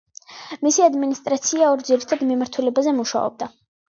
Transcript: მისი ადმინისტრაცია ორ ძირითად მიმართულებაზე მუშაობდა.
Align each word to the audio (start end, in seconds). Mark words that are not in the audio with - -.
მისი 0.67 0.83
ადმინისტრაცია 0.85 1.67
ორ 1.73 1.83
ძირითად 1.89 2.23
მიმართულებაზე 2.31 2.95
მუშაობდა. 3.01 3.49